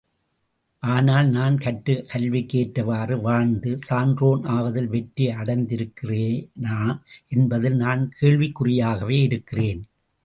ஆனால், 0.83 1.27
நான் 1.27 1.57
கற்றக் 1.57 2.07
கல்விக்கு 2.07 2.59
ஏற்றவாறு 2.59 3.21
வாழ்ந்து, 3.21 3.77
சான்றோன் 3.77 4.43
ஆவதில் 4.43 4.87
வெற்றி 4.87 5.27
அடைந்திருக்கிறேனா 5.27 6.79
என்பதில் 7.27 7.75
நான் 7.75 8.11
கேள்விக்குறியாகவே 8.21 9.21
இருக்கிறேன். 9.21 9.83